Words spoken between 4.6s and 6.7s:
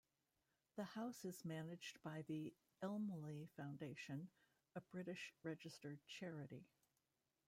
a British registered charity.